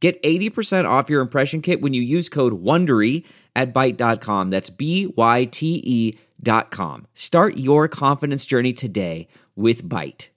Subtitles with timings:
[0.00, 3.24] Get 80% off your impression kit when you use code WONDERY
[3.56, 4.50] at Byte.com.
[4.50, 7.06] That's B-Y-T-E dot com.
[7.14, 10.28] Start your confidence journey today with Byte.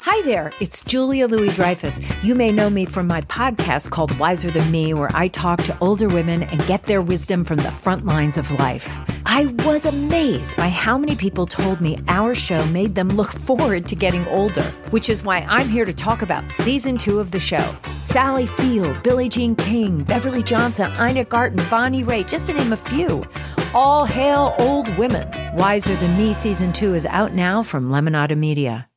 [0.00, 2.02] Hi there, it's Julia Louis Dreyfus.
[2.22, 5.78] You may know me from my podcast called Wiser Than Me, where I talk to
[5.80, 9.13] older women and get their wisdom from the front lines of life.
[9.26, 13.88] I was amazed by how many people told me our show made them look forward
[13.88, 17.40] to getting older, which is why I'm here to talk about season two of the
[17.40, 17.74] show.
[18.02, 22.76] Sally Field, Billie Jean King, Beverly Johnson, Ina Garten, Bonnie Raitt, just to name a
[22.76, 23.24] few.
[23.72, 25.28] All hail old women.
[25.56, 28.88] Wiser Than Me season two is out now from Lemonada Media.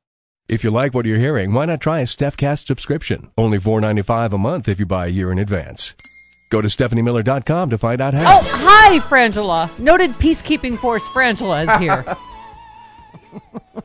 [0.50, 3.32] If you like what you're hearing, why not try a StephCast subscription?
[3.38, 5.94] Only $4.95 a month if you buy a year in advance.
[6.50, 8.40] Go to StephanieMiller.com to find out how.
[8.40, 9.78] Oh, hi, Frangela.
[9.80, 12.06] Noted peacekeeping force Frangela is here.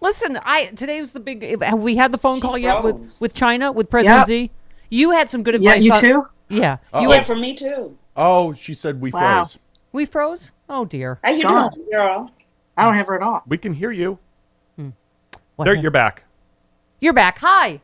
[0.00, 1.62] Listen, I today was the big.
[1.62, 4.28] Have we had the phone She call yet with with China with President Yep.
[4.28, 4.50] Xi?
[4.90, 5.84] You had some good advice.
[5.84, 6.02] Yeah, advice.
[6.02, 6.28] you on- too?
[6.48, 7.96] Yeah, you Yeah, had, for me too.
[8.16, 9.44] Oh, she said we Wow.
[9.44, 9.58] froze.
[9.92, 10.52] we froze.
[10.68, 11.20] Oh dear.
[11.22, 11.72] How you Gone.
[11.72, 12.30] doing, girl?
[12.76, 13.42] I don't have her at all.
[13.46, 14.18] We can hear you.
[14.76, 14.88] Hmm.
[15.54, 16.24] What There, the- you're back.
[17.00, 17.38] You're back.
[17.38, 17.80] Hi.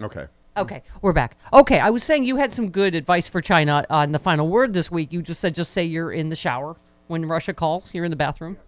[0.00, 0.26] Okay.
[0.54, 1.38] Okay, we're back.
[1.52, 4.74] Okay, I was saying you had some good advice for China on the final word
[4.74, 5.10] this week.
[5.10, 7.94] You just said just say you're in the shower when Russia calls.
[7.94, 8.58] You're in the bathroom.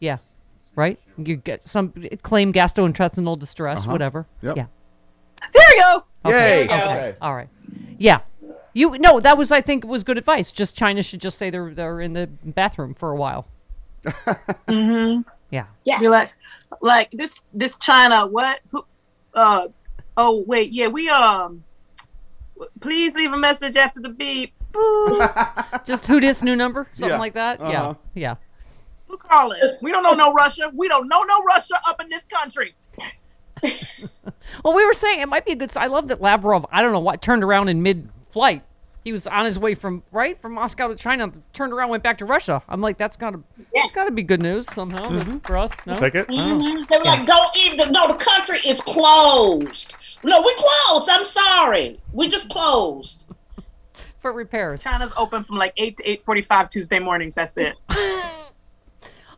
[0.00, 0.18] Yeah.
[0.74, 0.98] Right?
[1.18, 1.92] You get some
[2.22, 4.26] claim gastrointestinal distress, whatever.
[4.42, 4.56] Yep.
[4.56, 4.66] Yeah.
[5.52, 6.04] There we go.
[6.30, 6.62] Yay.
[6.62, 6.74] you go.
[6.74, 7.16] Okay.
[7.20, 7.48] All right.
[7.98, 8.20] Yeah.
[8.72, 10.50] You no, that was I think was good advice.
[10.50, 13.46] Just China should just say they're they're in the bathroom for a while.
[14.04, 15.22] Mm-hmm.
[15.50, 15.66] Yeah.
[15.84, 15.98] Yeah.
[15.98, 16.32] Be like,
[16.80, 18.26] like this, this China.
[18.26, 18.60] What?
[18.70, 18.84] Who?
[19.34, 19.68] Uh.
[20.16, 20.72] Oh wait.
[20.72, 20.88] Yeah.
[20.88, 21.62] We um.
[22.80, 24.54] Please leave a message after the beep.
[25.84, 26.88] Just who this new number?
[26.94, 27.18] Something Yeah.
[27.18, 27.60] like that?
[27.60, 27.70] Uh-huh.
[27.70, 27.94] Yeah.
[28.14, 28.34] Yeah.
[29.08, 29.60] Who calling?
[29.82, 30.70] We don't know no Russia.
[30.74, 32.74] We don't know no Russia up in this country.
[34.64, 35.76] Well, we were saying it might be a good.
[35.76, 36.66] I love that Lavrov.
[36.70, 38.62] I don't know what turned around in mid-flight.
[39.06, 41.30] He was on his way from right from Moscow to China.
[41.52, 42.60] Turned around, went back to Russia.
[42.68, 43.38] I'm like, that's gotta,
[43.72, 45.70] that's gotta be good news somehow for us.
[45.86, 46.26] No, Take it.
[46.26, 46.88] Mhm.
[46.88, 47.92] They were like, "Don't even.
[47.92, 49.94] No, the country is closed.
[50.24, 51.08] No, we closed.
[51.08, 52.00] I'm sorry.
[52.12, 53.26] We just closed."
[54.18, 54.82] for repairs.
[54.82, 57.36] China's open from like eight to eight forty-five Tuesday mornings.
[57.36, 57.76] That's it.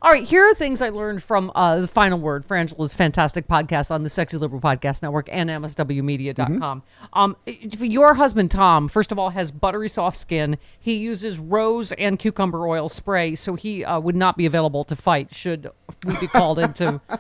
[0.01, 3.91] All right, here are things I learned from uh, the final word, Frangela's fantastic podcast
[3.91, 6.85] on the Sexy Liberal Podcast Network and MSWmedia.com.
[7.13, 10.57] Um, if your husband, Tom, first of all, has buttery soft skin.
[10.79, 14.95] He uses rose and cucumber oil spray, so he uh, would not be available to
[14.95, 15.69] fight should
[16.07, 17.01] we be called into.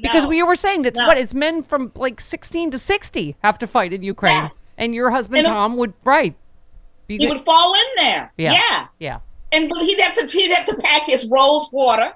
[0.00, 0.28] Because No.
[0.30, 1.06] we were saying that No.
[1.08, 4.48] what it's men from like 16 to 60 have to fight in Ukraine, Yeah.
[4.78, 6.34] and your husband And, Tom would right.
[7.08, 8.32] Be He good- would fall in there.
[8.38, 8.52] Yeah.
[8.52, 8.86] yeah.
[8.98, 9.18] yeah.
[9.52, 12.14] And but he'd have to he'd have to pack his rose water.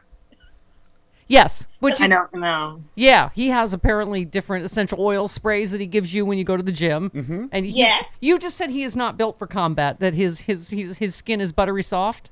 [1.27, 2.83] Yes, which I don't know.
[2.97, 6.57] Yeah, he has apparently different essential oil sprays that he gives you when you go
[6.57, 7.09] to the gym.
[7.11, 7.47] Mm-hmm.
[7.51, 8.19] And he, Yes.
[8.21, 10.01] you just said he is not built for combat.
[10.01, 12.31] That his his his, his skin is buttery soft.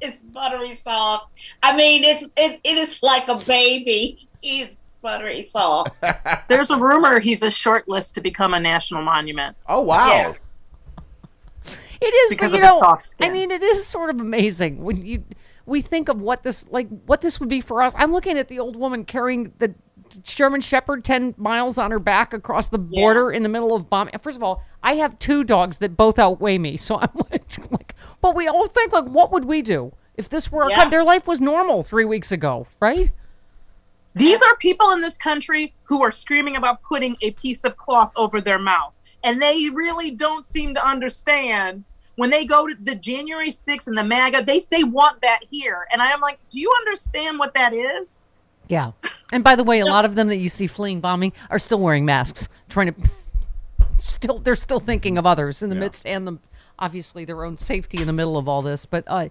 [0.00, 1.32] It's buttery soft.
[1.62, 4.28] I mean, it's it, it is like a baby.
[4.42, 5.92] He's buttery soft.
[6.48, 9.56] There's a rumor he's a short list to become a national monument.
[9.68, 10.08] Oh wow.
[10.10, 10.32] Yeah.
[12.00, 14.82] It is Because but, you his know, soft I mean, it is sort of amazing
[14.82, 15.24] when you
[15.66, 17.92] we think of what this like what this would be for us.
[17.96, 19.74] I'm looking at the old woman carrying the
[20.22, 24.10] German Shepherd ten miles on her back across the border in the middle of bomb.
[24.20, 27.94] First of all, I have two dogs that both outweigh me, so I'm like, like
[28.20, 30.88] but we all think like, what would we do if this were our Yeah.
[30.88, 33.10] their life was normal three weeks ago, right?
[34.14, 38.12] These are people in this country who are screaming about putting a piece of cloth
[38.14, 38.94] over their mouth.
[39.24, 41.84] And they really don't seem to understand
[42.16, 45.86] when they go to the January 6th and the MAGA, they, they want that here.
[45.90, 48.22] And I'm like, do you understand what that is?
[48.68, 48.92] Yeah.
[49.32, 51.80] And by the way, a lot of them that you see fleeing bombing are still
[51.80, 53.10] wearing masks, trying to
[53.98, 56.40] still they're still thinking of others in the midst and them
[56.78, 58.86] obviously their own safety in the middle of all this.
[58.86, 59.28] But uh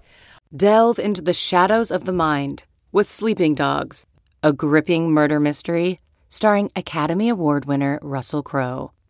[0.56, 4.06] Delve into the shadows of the mind with Sleeping Dogs,
[4.44, 8.92] a gripping murder mystery starring Academy Award winner Russell Crowe.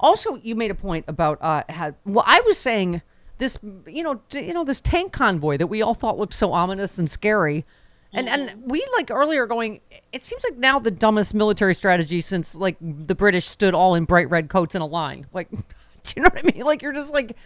[0.00, 1.94] Also, you made a point about uh, how.
[2.04, 3.02] Well, I was saying
[3.38, 6.52] this, you know, t- you know, this tank convoy that we all thought looked so
[6.52, 7.64] ominous and scary,
[8.12, 9.80] and and we like earlier going.
[10.12, 14.04] It seems like now the dumbest military strategy since like the British stood all in
[14.04, 15.26] bright red coats in a line.
[15.32, 16.64] Like, do you know what I mean?
[16.64, 17.36] Like you're just like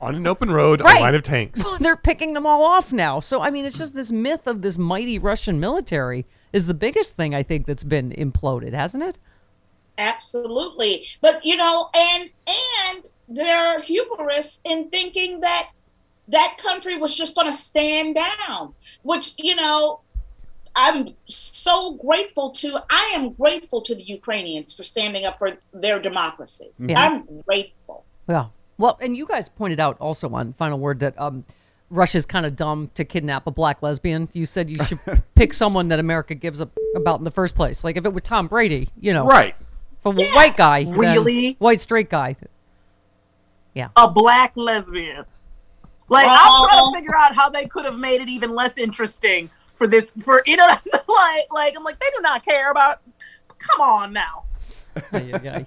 [0.00, 0.98] On an open road, Right.
[0.98, 1.62] a line of tanks.
[1.80, 3.20] they're picking them all off now.
[3.20, 7.14] So I mean, it's just this myth of this mighty Russian military is the biggest
[7.14, 9.18] thing I think that's been imploded, hasn't it?
[9.98, 11.06] Absolutely.
[11.20, 15.70] But you know, and and their hubris in thinking that
[16.28, 20.00] that country was just going to stand down, which you know,
[20.74, 22.78] I'm so grateful to.
[22.88, 26.70] I am grateful to the Ukrainians for standing up for their democracy.
[26.78, 27.00] Yeah.
[27.00, 28.04] I'm grateful.
[28.28, 28.46] Yeah.
[28.78, 31.44] Well, and you guys pointed out also on final word that um,
[31.90, 34.28] Russia's kind of dumb to kidnap a black lesbian.
[34.32, 35.00] You said you should
[35.34, 37.84] pick someone that America gives up about in the first place.
[37.84, 39.54] Like if it were Tom Brady, you know, Right.
[40.00, 41.56] For a white guy, Really?
[41.58, 42.36] white straight guy.
[43.74, 45.24] Yeah, a black lesbian.
[46.08, 46.66] Like I'm Oh.
[46.68, 50.12] trying to figure out how they could have made it even less interesting for this.
[50.24, 50.66] For you know,
[51.08, 53.00] like like I'm like they do not care about.
[53.58, 54.44] Come on now.
[55.12, 55.64] You know,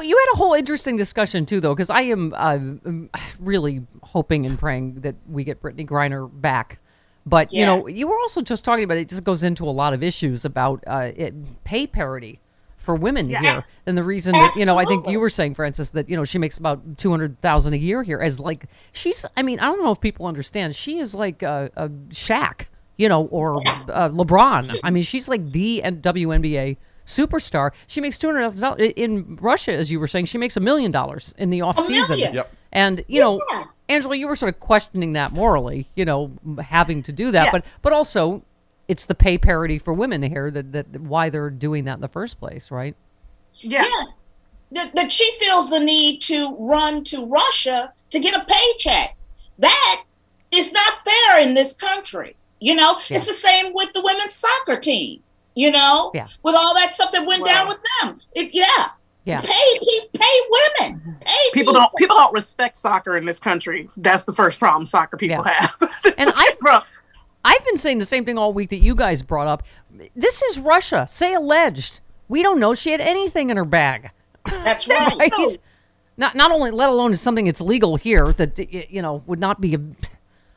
[0.00, 2.54] you had a whole interesting discussion too, though, because I am uh,
[2.86, 6.78] um, really hoping and praying that we get Brittney Griner back.
[7.26, 9.08] But you know, you were also just talking about it.
[9.08, 12.40] Just goes into a lot of issues about uh, it, pay parity
[12.82, 15.92] for women here, and the reason that you know, I think you were saying, Frances,
[15.92, 19.24] that you know she makes about two hundred thousand a year here, as like she's.
[19.36, 20.74] I mean, I don't know if people understand.
[20.76, 24.78] She is like a, a Shaq, you know, or uh, LeBron.
[24.84, 26.76] I mean, she's like the WNBA
[27.06, 27.70] superstar.
[27.86, 30.26] She makes two hundred thousand dollars in Russia, as you were saying.
[30.26, 32.16] She makes a million dollars in the off season.
[32.18, 32.34] million?
[32.34, 32.52] Yep.
[32.72, 33.64] And you know, Yeah.
[33.88, 37.50] Angela, you were sort of questioning that morally, you know, having to do that, Yeah.
[37.52, 38.42] but but also
[38.88, 42.08] it's the pay parity for women here that, that why they're doing that in the
[42.08, 42.94] first place, right?
[43.54, 43.84] Yeah.
[43.84, 44.04] Yeah.
[44.72, 49.16] That, that she feels the need to run to Russia to get a paycheck.
[49.58, 50.04] That
[50.50, 52.36] is not fair in this country.
[52.60, 53.18] You know, Yeah.
[53.18, 55.22] it's the same with the women's soccer team.
[55.54, 56.28] You know, Yeah.
[56.42, 58.20] with all that stuff that went down with them.
[58.34, 58.86] It, yeah.
[59.24, 59.40] Yeah.
[59.42, 60.40] Pay, pe- pay
[60.80, 61.16] women.
[61.20, 63.88] Pay People don't people don't respect soccer in this country.
[63.98, 65.52] That's the first problem soccer people Yeah.
[65.60, 65.76] have.
[66.18, 66.80] And I- Bro,
[67.44, 69.62] I've been saying the same thing all week that you guys brought up.
[70.14, 71.06] This is Russia.
[71.08, 72.00] Say alleged.
[72.28, 74.10] We don't know she had anything in her bag.
[74.46, 75.16] That's right.
[75.18, 75.58] right?
[76.16, 78.58] Not not only let alone is something that's legal here that
[78.90, 79.80] you know would not be a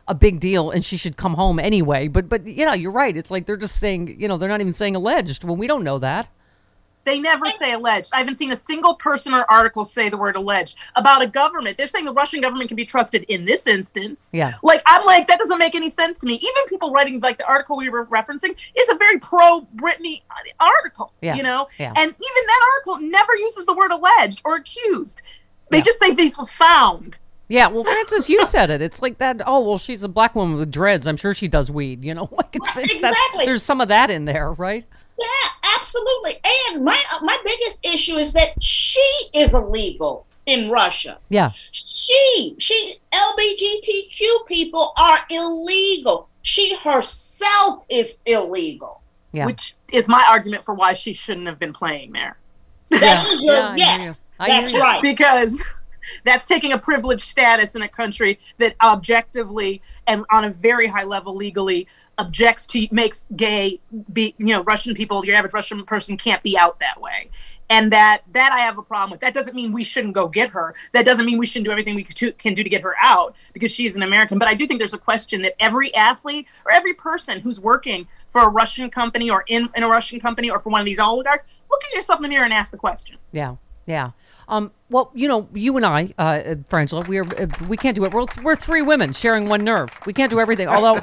[0.07, 2.07] a big deal and she should come home anyway.
[2.07, 3.15] But but you know you're right.
[3.15, 5.83] It's like they're just saying you know they're not even saying alleged when we don't
[5.83, 6.29] know that.
[7.05, 8.09] They never say alleged.
[8.13, 11.77] I haven't seen a single person or article say the word alleged about a government.
[11.77, 14.29] They're saying the Russian government can be trusted in this instance.
[14.33, 14.53] Yeah.
[14.63, 16.33] Like I'm like that doesn't make any sense to me.
[16.33, 20.23] Even people writing like the article we were referencing is a very pro Brittney
[20.59, 21.13] article.
[21.21, 21.35] Yeah.
[21.35, 21.93] You know, Yeah.
[21.95, 25.21] and even that article never uses the word alleged or accused.
[25.71, 25.83] They Yeah.
[25.83, 27.17] just say this was found.
[27.47, 28.81] Yeah, well, Frances, you said it.
[28.81, 29.39] It's like that.
[29.45, 31.05] Oh, well, she's a black woman with dreads.
[31.05, 32.03] I'm sure she does weed.
[32.03, 33.45] You know, like it's, it's that's- Exactly.
[33.45, 34.83] there's some of that in there, right?
[35.95, 36.41] Yeah, absolutely.
[36.69, 38.99] And my uh, my biggest issue is that she
[39.33, 41.17] is illegal in Russia.
[41.29, 46.29] Yeah, She, she, LGBTQ people are illegal.
[46.43, 49.01] She herself is illegal.
[49.31, 49.45] yeah.
[49.47, 52.37] Which is my argument for why she shouldn't have been playing there.
[52.91, 54.19] That is your Yeah, yes.
[54.39, 54.45] you.
[54.45, 55.01] I hear That's right.
[55.01, 55.61] because
[56.23, 61.03] that's taking a privileged status in a country that objectively and on a very high
[61.03, 61.87] level legally
[62.17, 63.79] objects to makes gay
[64.13, 67.29] be you know russian people your average russian person can't be out that way
[67.69, 70.49] and that that i have a problem with that doesn't mean we shouldn't go get
[70.49, 73.35] her that doesn't mean we shouldn't do everything we can do to get her out
[73.53, 76.71] because she's an american but i do think there's a question that every athlete or
[76.71, 80.59] every person who's working for a russian company or in, in a russian company or
[80.59, 83.17] for one of these oligarchs look at yourself in the mirror and ask the question
[83.31, 83.55] Yeah,
[83.85, 84.11] yeah.
[84.47, 88.05] Um, well, you know, you and I, uh, Frangela, we are uh, we can't do
[88.05, 88.13] it.
[88.13, 89.89] We're we're three women sharing one nerve.
[90.05, 90.67] We can't do everything.
[90.67, 91.01] Although,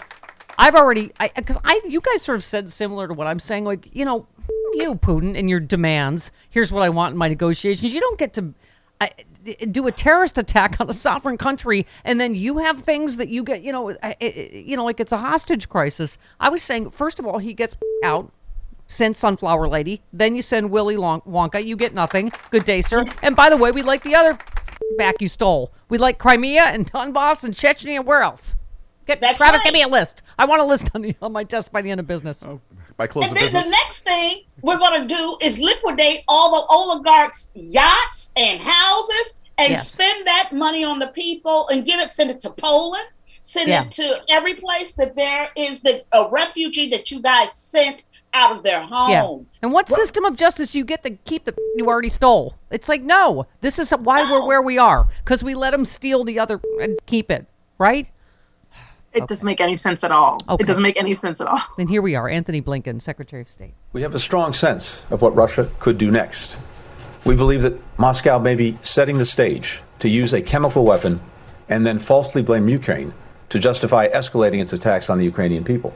[0.58, 3.64] I've already, because I you guys sort of said similar to what I'm saying.
[3.64, 4.26] Like, you know,
[4.74, 6.30] you Putin and your demands.
[6.50, 7.92] Here's what I want in my negotiations.
[7.92, 8.54] You don't get to.
[9.00, 9.10] I,
[9.72, 13.42] do a terrorist attack on a sovereign country, and then you have things that you
[13.42, 16.16] get, you know, I- I- you know, like it's a hostage crisis.
[16.38, 18.30] I was saying, first of all, he gets out,
[18.86, 20.00] send Sunflower Lady.
[20.12, 21.64] Then you send Willy Lon- Wonka.
[21.64, 22.30] You get nothing.
[22.50, 23.04] Good day, sir.
[23.22, 24.38] And by the way, we like the other
[24.96, 25.72] back you stole.
[25.88, 27.96] We like Crimea and Donbass and Chechnya.
[27.96, 28.54] and Where else?
[29.06, 29.64] Get, That's Travis, right.
[29.64, 30.22] give me a list.
[30.38, 32.42] I want a list on the on my desk by the end of business.
[32.44, 32.60] Oh,
[32.96, 36.60] by close And of then the next thing we're going to do is liquidate all
[36.60, 39.90] the oligarchs' yachts and houses and Yes.
[39.90, 43.04] spend that money on the people and give it, send it to Poland,
[43.42, 43.84] send Yeah.
[43.84, 48.04] it to every place that there is the a refugee that you guys sent
[48.34, 49.10] out of their home.
[49.10, 49.36] Yeah.
[49.62, 52.54] And what system of justice do you get to keep the you already stole?
[52.70, 53.46] It's like no.
[53.62, 56.98] This is why we're where we are because we let them steal the other and
[57.06, 57.46] keep it,
[57.78, 58.06] right?
[59.14, 60.38] It doesn't make any sense at all.
[60.48, 60.62] Okay.
[60.62, 61.60] It doesn't make any sense at all.
[61.76, 63.74] Then here we are, Antony Blinken, Secretary of State.
[63.92, 66.56] We have a strong sense of what Russia could do next.
[67.24, 71.20] We believe that Moscow may be setting the stage to use a chemical weapon
[71.68, 73.12] and then falsely blame Ukraine
[73.50, 75.94] to justify escalating its attacks on the Ukrainian people.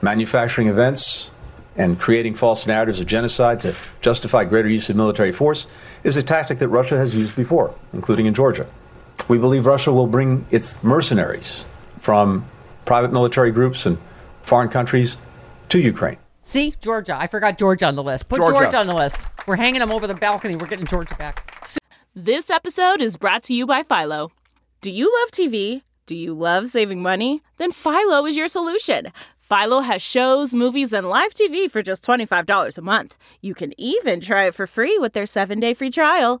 [0.00, 1.30] Manufacturing events
[1.76, 5.66] and creating false narratives of genocide to justify greater use of military force
[6.02, 8.66] is a tactic that Russia has used before, including in Georgia.
[9.28, 11.64] We believe Russia will bring its mercenaries
[12.00, 12.46] from
[12.84, 13.98] private military groups and
[14.42, 15.16] foreign countries
[15.70, 16.18] to Ukraine.
[16.42, 17.16] See, Georgia.
[17.16, 18.28] I forgot Georgia on the list.
[18.28, 18.52] Put Georgia.
[18.52, 19.26] Georgia, on the list.
[19.46, 20.56] We're hanging them over the balcony.
[20.56, 21.50] We're getting Georgia back.
[22.14, 24.30] This episode is brought to you by Philo.
[24.82, 25.82] Do you love TV?
[26.06, 27.42] Do you love saving money?
[27.56, 29.10] Then Philo is your solution.
[29.40, 33.16] Philo has shows, movies, and live TV for just $25 a month.
[33.40, 36.40] You can even try it for free with their seven day free trial.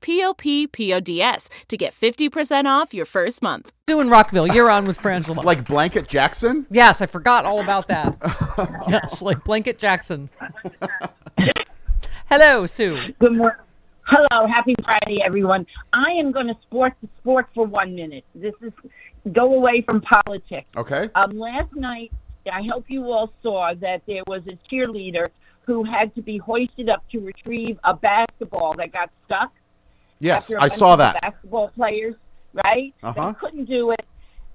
[0.00, 3.72] p-o-p-p-o-d-s to get 50% off your first month.
[3.88, 5.44] Sue in Rockville, you're on with Frangela.
[5.44, 6.66] Like Blanket Jackson?
[6.70, 8.16] yes, I forgot all about that.
[8.88, 10.30] yes, like Blanket Jackson.
[12.28, 13.14] Hello, Sue.
[13.18, 13.58] Good morning.
[14.02, 15.66] Hello, happy Friday, everyone.
[15.92, 18.24] I am going to sport the sport for one minute.
[18.34, 18.72] This is
[19.32, 20.66] go away from politics.
[20.76, 21.10] Okay.
[21.14, 22.10] Um, last night,
[22.50, 25.26] I hope you all saw that there was a cheerleader
[25.66, 27.92] who had to be hoisted up to retrieve a
[28.38, 29.52] basketball that got stuck.
[30.20, 31.20] Yes, after a I bunch saw that.
[31.22, 32.14] Basketball players,
[32.64, 32.94] right?
[33.02, 33.32] Uh-huh.
[33.32, 34.04] They couldn't do it.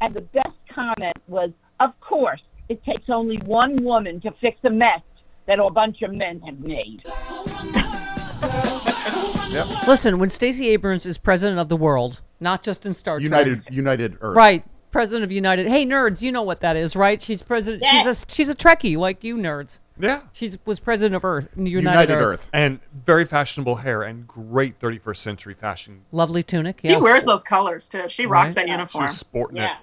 [0.02, 4.70] And the best comment was, of course, it takes only one woman to fix a
[4.70, 5.02] mess
[5.46, 7.04] that a bunch of men have made.
[9.88, 13.24] Listen, when Stacey Abrams is president of the world, not just in Star Trek.
[13.24, 14.36] United United Earth.
[14.36, 14.66] Right.
[14.92, 15.68] President of United.
[15.68, 17.22] Hey, nerds, you know what that is, right?
[17.22, 17.84] She's president.
[17.86, 19.80] She's a she's a Trekkie like you nerds.
[20.00, 20.22] Yeah.
[20.34, 22.40] She's was president of Earth, United, United Earth.
[22.42, 22.50] Earth.
[22.52, 26.02] And very fashionable hair and great 31st century fashion.
[26.12, 26.82] Lovely tunic.
[26.84, 28.10] She wears those colors too.
[28.10, 28.66] She rocks Right.
[28.66, 29.08] that uniform.
[29.08, 29.78] She's sporting Yeah.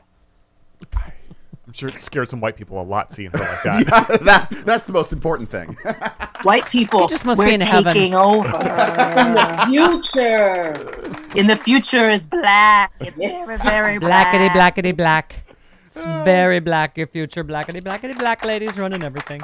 [0.81, 0.89] it.
[1.67, 3.87] I'm sure it scared some white people a lot seeing her like that.
[4.11, 5.77] Yeah, that that's the most important thing.
[6.43, 7.93] White people, just must we're be in heaven.
[7.93, 8.49] taking over.
[9.67, 10.73] Future.
[11.37, 12.93] In the future is black.
[12.99, 14.35] It's very, very black.
[14.35, 15.35] Blackety blackety black.
[15.89, 16.25] It's ah.
[16.25, 16.97] very black.
[16.99, 18.45] Your future blackety blackety black.
[18.45, 19.41] Ladies running everything.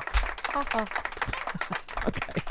[2.07, 2.43] okay.